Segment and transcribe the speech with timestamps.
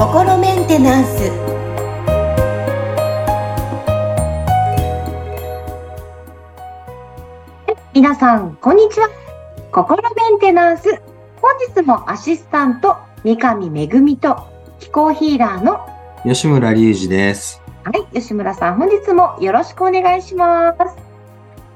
[0.00, 1.30] 心メンテナンス
[7.94, 9.08] 皆さん、こんにちは。
[9.72, 10.84] 心メンテナンス。
[11.40, 14.42] 本日もアシスタント、三上めぐみと、
[14.78, 15.86] 気候ヒーラーの、
[16.24, 17.62] 吉村隆二です。
[17.84, 20.80] はい、吉村さん、本日もよろしくお願いします。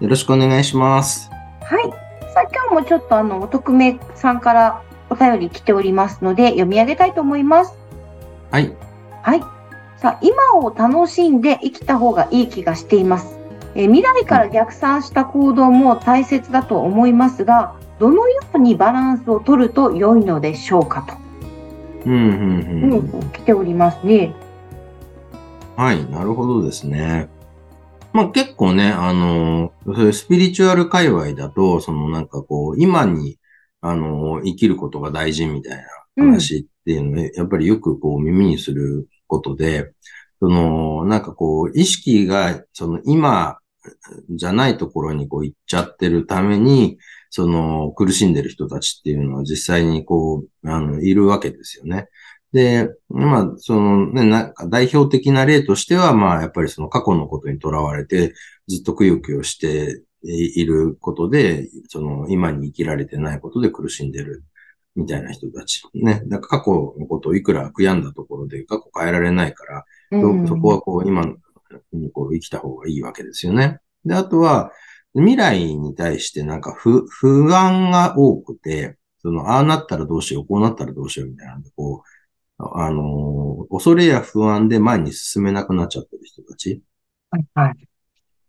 [0.00, 1.30] よろしくお願いします。
[1.62, 2.03] はい。
[2.34, 7.74] さあ、今日もちょっとあの、お匿名さんからお便り来ておりますので、読み上げたいと思います。
[8.50, 8.74] はい。
[9.22, 9.40] はい。
[9.98, 13.38] さあ、今を楽しんで生きた方がいい気がしています。
[13.76, 21.14] えー未来から逆算した行動も大切だと思いますが、どのようにバランスを取ると良いのでしょうかと、
[22.04, 23.10] うん、うん、うん。
[23.12, 24.34] うん、来ておりますね。
[25.76, 27.28] はい、なるほどですね。
[28.14, 33.40] まあ結構ね、あの、そういうスピリチュアル界隈だと、そのなんかこう、今に、
[33.80, 35.84] あの、生きることが大事みたいな
[36.24, 39.92] 話っていうのね、やっぱりよくこう耳にすることで、
[40.38, 43.58] その、なんかこう、意識が、その今
[44.30, 46.98] じゃないところにこう行っちゃってるために、
[47.30, 52.06] その苦しんでる人たちっていうのは実際にこう、あの、いるわけですよね。
[52.54, 58.32] で、まあ、そのね、なんか代表的な例としては、まあ、やっぱりその過去のことにとらわれて、
[58.68, 64.44] ずっとくよくよしていることで、その今に生きられてないことで苦しんでる
[64.94, 65.82] みたいな人たち。
[65.94, 66.22] ね。
[66.26, 71.26] だから過去のことをいくら悔やんだところで過去変えられないから、うんそそこはこう今
[71.92, 73.80] にこう生きた方がいいわけですよね。
[74.04, 74.70] で、あとは、
[75.16, 82.13] 未来に対してなんか不不安が多くて、その、ああなったらどうしよう、こうなったらどうしようみたいなんで、こう、
[82.58, 86.82] あのー恐れや不安で前に進めなくなっちゃってる人たち。
[87.30, 87.88] はいはい。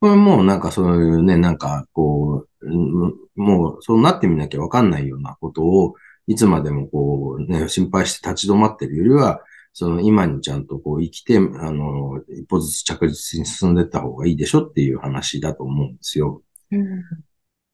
[0.00, 5.94] これもうなんかそういうね、なんかこう、うんもうそうなってみなきゃわかんないようなことを、
[6.26, 9.40] いつまでもこうね、心配して立ち止まってるよりは、
[9.72, 16.42] その今にちゃんとこう生きて、あの、一歩ずつ着実に進んでいった方がいいでしょっていう話だと思うんですよ。
[16.70, 17.02] うん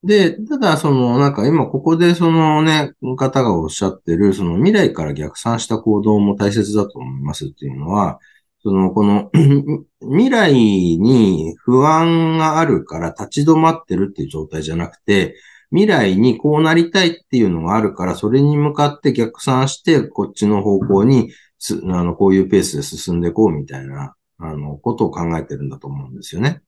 [0.05, 8.19] で、ただ、その、なんか今ここでそのね、方がおっしゃってる、その未来から逆算した行動も大切だと思いますっていうのは、
[8.63, 9.31] その、この
[10.03, 15.37] 未来に不安があるから立ち止まってるっていう状態じゃなくて、
[15.71, 26.61] 未来にこうなりたいっていうのがあるから、それに向かって逆算して、こっちの方向にす、あの、こういうペースで進んでいこうみたいな、あの、ことを考えてるんだと思うんですよね。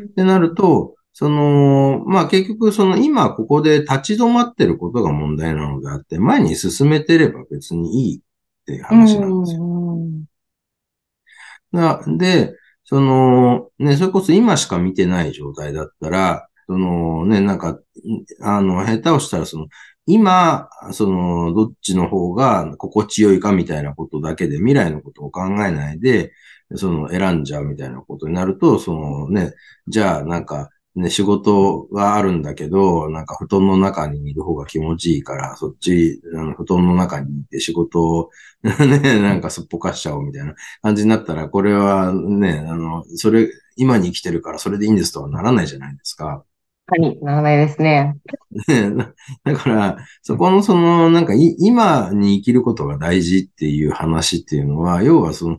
[0.00, 8.20] ってなると、その、まあ結局その今ここで立ち止まってることが問題なのであって、前に進めてれば別にいいっ
[8.66, 9.62] て話なんですよ。
[9.62, 10.24] うん
[11.72, 12.54] なで、
[12.84, 17.80] その、ね、それこそ今しか見てない状態だったら、そのね、なんか、ん
[18.40, 19.66] あの、下手をしたらその、
[20.06, 26.32] 今、その、どっちの方が心地よいかみたいなことだけで未来のことを考えないで、
[26.76, 29.52] その選んじゃうみたいなことになると、そのね、
[29.88, 38.30] じゃあなんか、ね、仕事があるんだけど、なんか布団の中にいる方が気持ちいいから、そっち、あの布団の中にいて仕事を
[38.62, 46.44] ね、なんかすっぽかしちゃおうみたいな感じになったら、これはね、あの、それ、今に生きてるからそれでいいんですとはならないじゃないですか。
[46.86, 48.18] はい、ならないですね。
[49.44, 55.58] だから、そこのその、なんか、今に生きることが大事っていう話っていうのは、要はその、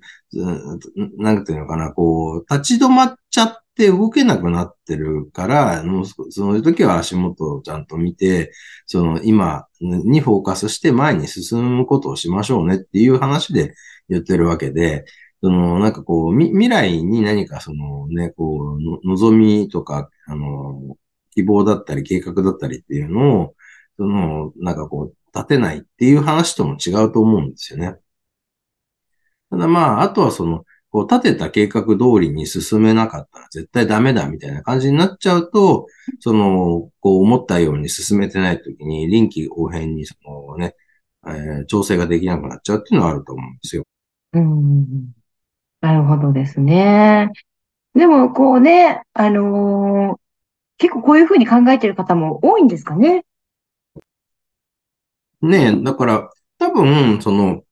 [1.17, 8.51] なんていうのかな、こう、立ち止まっちゃって動けなくなってるから、もうそそういう時は足元をちゃんと見て、
[8.85, 13.73] その今にフォーカスして前に進むことをしましょうねっていう話で
[14.09, 15.05] 言ってるわけで、
[15.41, 20.95] その、なんかこう、未来に何かそのね、こう、望みとか、あの、
[21.35, 23.55] 希望だったり計画だったりっていうのを、
[23.97, 27.95] その、なんかこう、立てないっていう話とも違うと思うんですよね。
[29.49, 35.87] ただまあ、あとはその、こう、立てた計画通りに進めなかったら絶対ダメだみたいな感じになっちゃうと、
[36.19, 40.75] その、こう思ったように進めてないときに臨機応変にそのね、
[41.27, 43.83] えー調整ができなくなっちゃうっていうのはあると思うんですよ。
[44.33, 45.13] うん
[45.81, 47.29] なるほどですね。
[47.93, 50.24] でも、こうね、あのー
[50.77, 53.25] 結構こういうふうに考えてる方も多いんですかね。
[55.41, 57.63] ねえ、だから、多分、その、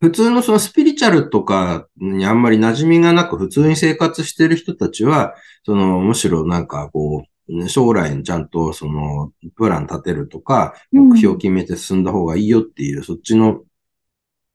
[0.00, 5.34] 普通のそのスピリチュアルとかにあんまり馴染みがなく普通に生活してる人たちは、
[5.64, 13.62] その、むしろなんかこう、ね将来にちゃんとその、プラン立てるとか、うん目標を決めて進んだ方がいいよっていう、そっちの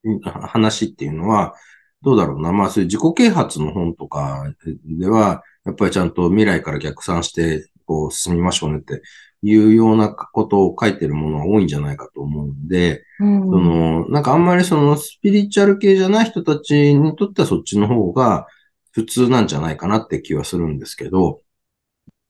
[0.03, 1.55] うん話っていうのは、
[2.03, 2.51] どうだろうな。
[2.51, 4.43] まあ、そういう自己啓発の本とか
[4.85, 9.01] では、やっぱりちゃんと未来から逆算して、こう、進みましょうねって
[9.41, 18.47] いうようなことを書いてるものが多いんじゃないかと思うんで、うんその、なんかあんまりそのスピリチュアル系じゃない人たちにとってはそっちの方が
[18.91, 21.41] 普通なんじゃないかなって気はするんですけど、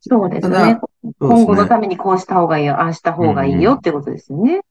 [0.05, 0.79] そうですね。
[1.19, 4.61] 今後のためにこうした方がいいよ、ああした方がいいよってことですよね。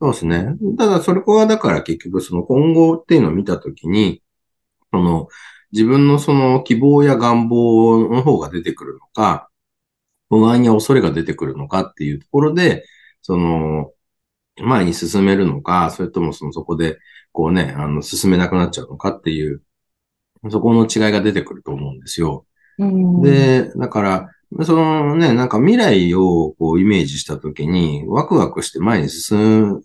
[0.00, 0.56] そうですね。
[0.78, 4.22] ただ、それこはだから結局その今後っていうのを見たときに、
[4.92, 5.28] その
[5.72, 9.48] 自分のその希望や願望の方が出てくるのか、
[10.28, 12.84] 不安や恐れが出てくるのかっていうところで、
[13.22, 13.92] その、
[14.62, 16.98] 前に進めるのか、それともそのそこで、
[17.32, 19.62] こうね、あの、進めなくなっちゃうのかっていう、
[20.50, 22.46] そこの違いが出てくると思うんですよ。
[22.78, 24.30] うん、で、だから、
[24.64, 29.80] そのね、なんか未来をこうイメージしたときに、ワクワクして前に進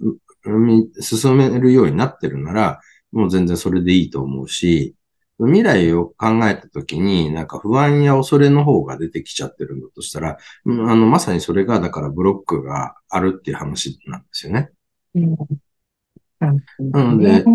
[0.45, 2.79] み、進めるようになってるなら、
[3.11, 4.95] もう全然それでいいと思うし、
[5.39, 14.69] 未来を考えたときに、なんか不安や恐れの方が出てきちゃってるんだとしたら、うんあの、まさにそれが、だからブロックがあるっていう話なんですよね。
[15.13, 15.35] うん
[16.39, 17.45] ななので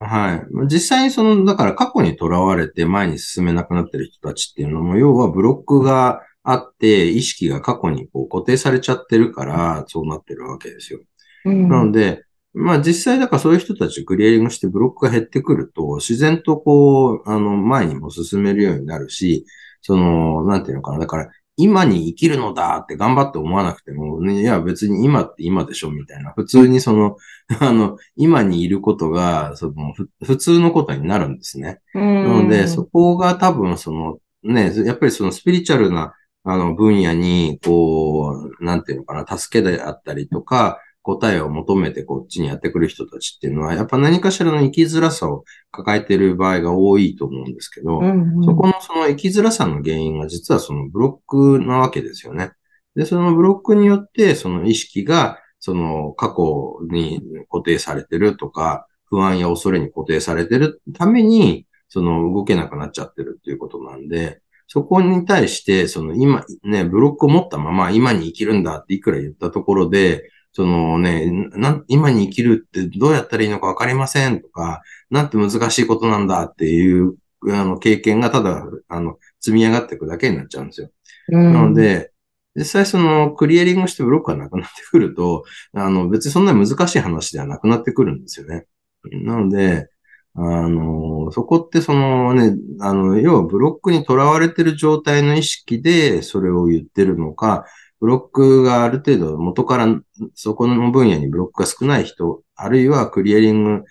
[0.00, 0.46] はい。
[0.66, 11.00] 実際にその、だから過去にとらわれて前に進めなくなってる人たちっていうのも、要はブロックがあって、意識が過去にこう固定されちゃってるから、そうなってるわけですよ。
[11.46, 12.24] うんなので、
[12.54, 19.46] まあ実際だからそういう人たちクリアリングしてブロックが減ってくると、自然とこう、あの、前にも進めるようになるし、
[19.82, 20.98] その、なんていうのかな。
[20.98, 21.30] だから、
[21.60, 26.32] 今に生きるのだって頑張って思わなくても、ね、いや別に今って今でしょみたいな。
[26.34, 27.16] 普通にその、
[27.60, 31.80] あの、今にいることが、その、ふ普通のことになるんですね。
[31.94, 52.52] うんなので、そこが多分その、ね、やっぱりそのスピリチュアルな、あの、分野に、こう、なんていうのかな、助けであったりとか、答えを求めてこっちにやってくる人たちっていうのは、やっぱ何かしらの生きづらさを抱えている場合が多いと思うんですけど、うんそこのその生きづらさの原因が実はそのブロックなわけですよね。
[52.94, 57.20] で、そのブロックによって、その意識が、その過去に
[57.50, 77.14] 固定されてるとか、不安や恐れに固定されてるために、その動けなくなっちゃってるっていうことなんで、そこに対して、その今、ね、ブロックを持ったまま今に生きるんだっていくら言ったところで、そのね、な今に生きるってどうやったらいいのかわかりませんとか、なんて難しいことなんだっていう、
[77.48, 80.90] あの、経験がただ、あの、積み上がっていくだけになっちゃうんですよ。
[81.28, 82.10] うんなので、
[82.56, 85.44] 実際そのクリエリングしてブロックがなくなってくると、
[85.74, 88.66] あの別にそんなに難しい話ではなくなってくるんですよね。
[89.12, 89.88] なので、
[90.34, 97.64] あの、そこってそのね、あの、要はブロックにとらわれてる状態の意識でそれを言ってるのか、
[98.00, 99.86] ブロックがある程度元から
[100.34, 103.84] そこの分野にブロックが少ない人、あるいはクリエリング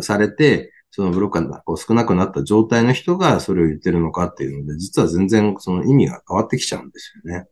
[0.00, 7.46] されて、そのブロックがこう少なくなった状態の人がそれを言ってるのかっていうので、実は全然その意味が変わってきちゃうんですよね。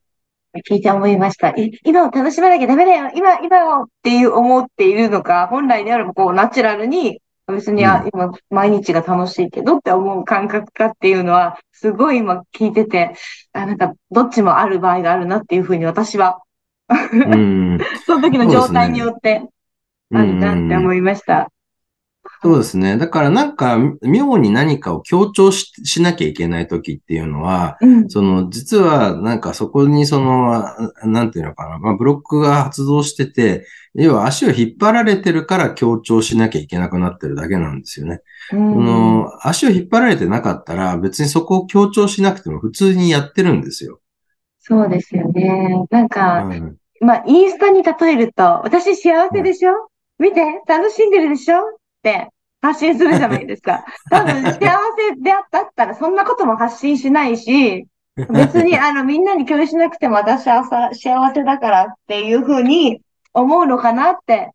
[0.68, 1.54] 聞いて思いました。
[1.84, 13.14] 今を楽しまなきゃダメだよ今、今をっていう思っているのか、本来であればこうナチュラルに、別に、あうん今、毎日が楽しいけどって思う感覚かっていうのは、すごい今聞いてて、
[13.52, 16.40] あ、なんか、どっちもある場合があるなっていうふうに私は、
[16.88, 17.78] うん。
[18.06, 19.42] その時の状態によって
[20.14, 21.51] あるなって思いました。
[22.42, 22.98] そうですね。
[22.98, 28.08] だからなんか、妙に何かを強調ししなきゃいけない時っていうのは、うん。
[28.08, 38.22] その、実はなんかそこにその、あなんていうのかな、まあ、ブロックが発動してて、要は足を引っ張られてるから強調しなきゃいけなくなってるだけなんですよね。
[38.52, 44.00] うその足を引っ張られてなかったら別にそこを強調しなくても普通にやってるんですよ。
[44.60, 45.84] そうですよね。
[45.90, 49.72] なんか、うんまあ、インスタに例えると、私幸せでしょ？
[50.18, 51.56] 見て、楽しんでるでしょ？
[52.02, 52.28] って
[52.60, 53.84] 発信するじゃないですか。
[54.10, 54.60] 多分、幸せ
[55.20, 63.00] であったったら、そんなことも発信しないし、別に、 あの、みんなに共有しなくても私はさ幸せだからっていうふうに
[63.34, 64.52] 思うのかなって。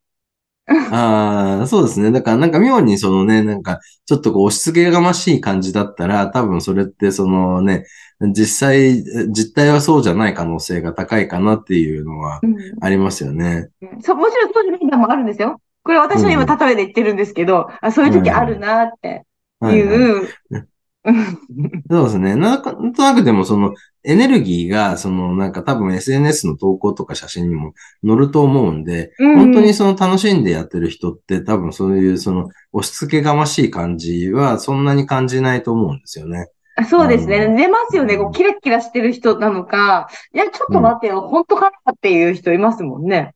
[0.70, 2.12] ああ、そうですね。
[2.12, 7.86] だからなんか妙にそのね、なんかちょっとこう押し付けがましい感じだったら、多分それってそのね、
[8.20, 13.70] 実際、実態はそうじゃない可能性が高いかなっていうのはうんありますよね。
[14.02, 15.62] そう、もちろんそういうのもあるんですよ。
[15.88, 19.26] これ私は今例えで言ってるんですけど、あそういう時あるなって
[19.64, 20.28] いう。
[20.52, 20.68] う ん
[21.90, 22.36] そうですね。
[22.36, 27.74] なんかなんとなくでもそのエネルギーが、そのなんか多分 SNS の投稿とか写真にも
[28.06, 36.50] 載ると思うんで、うん本当にその楽しんでやってる人って多分そういうその押し付けがましい感じはそんなに感じないと思うんですよね。
[36.76, 37.38] あそうですね。
[37.54, 38.18] う出ますよね。
[38.18, 43.34] こうキラキラしてる人なのか、いや、ちょっと待ってよ、本当かなっていう人いますもんね。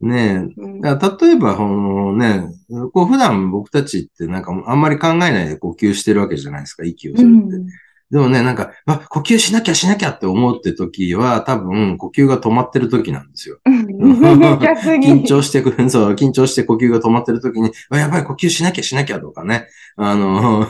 [0.00, 0.62] ねえ。
[0.62, 0.90] うん例
[1.30, 2.48] えば、このね、
[2.92, 7.56] こう普段僕たちってなんかあんまり考えないで呼吸してるわけじゃないですか、息をすうるって。
[7.56, 7.66] ん
[8.10, 13.58] でもね、なんか、あ、呼吸しなきゃしなきゃって思って時は、多分、呼吸が止まってる時なんですよ。
[13.68, 19.66] 緊張してくる、 そう、緊張して呼吸が止まってる時に、あ、やばい、呼吸しなきゃしなきゃとかね。
[19.96, 20.68] あの、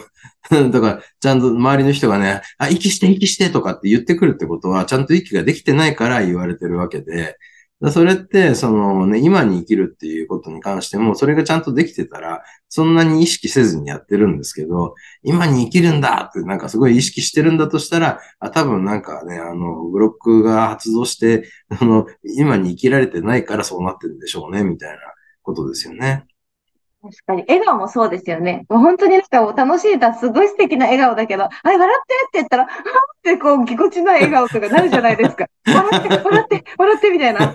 [0.51, 7.37] だから、ちゃんと周りの人がね、あ、息して、息してとかって言ってくるってことは、ちゃんと息ができてないから言われてるわけで、
[7.93, 24.99] それって、そのね、今に生きるっていうことに関しても、それがちゃんとできてたら、そんなに意識せずにやってるんですけど、今に生きるんだってなんかすごい意識してるんだとしたら、あ多分なんかね、あの、ブロックが発動して、あの、今に生きられてないからそうなってるんでしょうね、みたいな
[25.43, 26.27] ことですよね。
[27.01, 27.45] 確かに。
[27.49, 28.67] 笑顔もそうですよね。
[28.69, 32.73] もう本当になんか楽しいだ、すごい素敵な笑顔だけど、はい、笑ってって言ったら、はっ
[33.23, 35.47] てこう、ぎこちない笑顔とかなるじゃないですか。
[35.67, 37.55] 笑って、笑って、笑ってみたいな。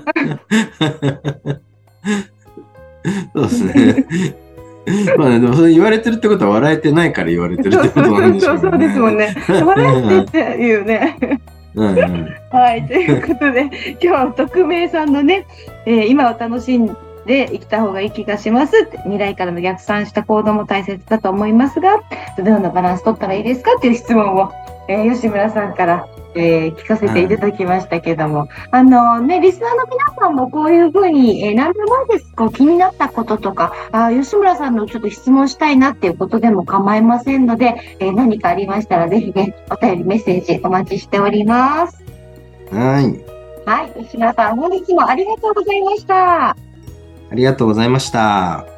[3.35, 4.05] そうですね。
[5.17, 8.61] まあね、でもそれ言われてるってことは笑えてないから言われてるってことなんでしょうね。
[8.61, 9.35] そうそうですもんね。
[9.47, 11.17] 笑ってっていうね。
[11.75, 15.47] うんうん、はい、ということで、今日は匿名さんのね、
[15.85, 22.01] えー、今を楽しんで生きた方がいい気がしますって未来からの逆算した行動も大切だと思いますが
[22.37, 24.51] どのようなバランス取ったらいいですかっていう質問を、
[24.87, 32.33] えー、吉村さんからえー、聞かせていただきましたけども、あのね、リスナーの皆さんもこういうふうに、えー、何でもいいです。
[32.35, 42.03] こう気になったこととか、あ吉村さんのちょっと質問したいなっていうことでも構いませんので、えー、何かありましたらぜひね、お便りメッセージお待ちしております。
[42.71, 43.33] はい。
[43.65, 44.03] はい。
[44.03, 46.72] 吉村さん、本日もありがとうございました。
[47.33, 48.72] ありがとうございました。